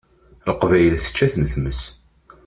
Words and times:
Leqbayel 0.47 0.95
tečča-ten 0.97 1.43
tmes. 1.51 1.81